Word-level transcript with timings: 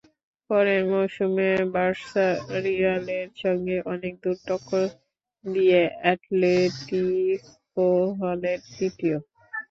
পরের 0.49 0.81
মৌসুমে 0.91 1.49
বার্সা-রিয়ালের 1.73 3.27
সঙ্গে 3.41 3.75
অনেক 3.93 4.13
দূর 4.23 4.37
টক্কর 4.47 4.85
দিয়ে 5.45 5.79
অ্যাটলেটিকো 6.01 7.87
হলো 8.19 8.35
তৃতীয়। 8.69 9.17